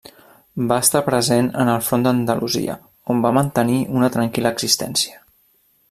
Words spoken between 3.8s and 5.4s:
una tranquil·la existència.